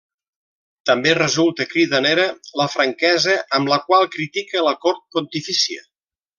[0.89, 2.25] També resulta cridanera
[2.63, 5.89] la franquesa amb la qual critica a la cort pontifícia.